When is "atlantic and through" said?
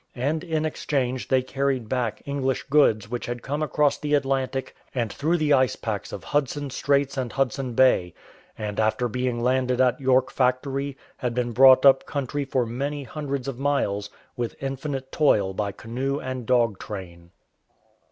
4.15-5.37